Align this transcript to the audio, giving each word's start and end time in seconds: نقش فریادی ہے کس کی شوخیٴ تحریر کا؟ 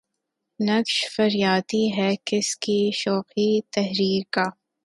نقش 0.59 0.95
فریادی 1.15 1.85
ہے 1.97 2.09
کس 2.25 2.55
کی 2.57 2.79
شوخیٴ 2.93 3.61
تحریر 3.73 4.23
کا؟ 4.31 4.45